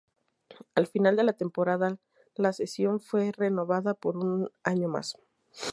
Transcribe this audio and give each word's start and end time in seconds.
Al 0.73 0.87
final 0.87 1.15
de 1.15 1.23
la 1.23 1.33
temporada 1.33 1.99
la 2.33 2.53
cesión 2.53 2.99
fue 2.99 3.31
renovada 3.33 3.93
por 3.93 4.17
un 4.17 4.49
año 4.63 4.87
más. 4.87 5.15